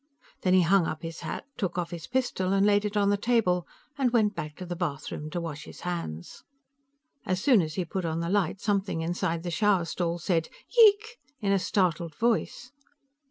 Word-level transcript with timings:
Then 0.41 0.55
he 0.55 0.63
hung 0.63 0.87
up 0.87 1.03
his 1.03 1.19
hat, 1.19 1.45
took 1.57 1.77
off 1.77 1.91
his 1.91 2.07
pistol 2.07 2.53
and 2.53 2.65
laid 2.65 2.85
it 2.85 2.97
on 2.97 3.11
the 3.11 3.17
table, 3.17 3.67
and 3.99 4.09
went 4.09 4.33
back 4.33 4.55
to 4.55 4.65
the 4.65 4.75
bathroom 4.75 5.29
to 5.29 5.39
wash 5.39 5.65
his 5.65 5.81
hands. 5.81 6.43
As 7.23 7.39
soon 7.39 7.61
as 7.61 7.75
he 7.75 7.85
put 7.85 8.03
on 8.03 8.19
the 8.19 8.27
light, 8.27 8.59
something 8.59 9.01
inside 9.03 9.43
the 9.43 9.51
shower 9.51 9.85
stall 9.85 10.17
said, 10.17 10.49
"Yeeeek!" 10.75 11.19
in 11.39 11.51
a 11.51 11.59
startled 11.59 12.15
voice. 12.15 12.71